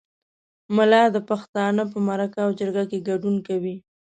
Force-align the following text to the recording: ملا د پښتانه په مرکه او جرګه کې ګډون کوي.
ملا 0.75 1.03
د 1.15 1.17
پښتانه 1.29 1.83
په 1.91 1.97
مرکه 2.07 2.39
او 2.45 2.51
جرګه 2.59 2.83
کې 2.89 3.05
ګډون 3.09 3.35
کوي. 3.47 3.75